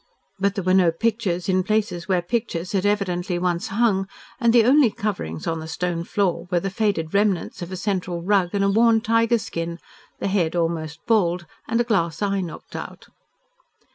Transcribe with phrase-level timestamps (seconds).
[0.39, 4.07] But there were no pictures in places where pictures had evidently once hung,
[4.39, 8.23] and the only coverings on the stone floor were the faded remnants of a central
[8.23, 9.77] rug and a worn tiger skin,
[10.17, 13.09] the head almost bald and a glass eye knocked out.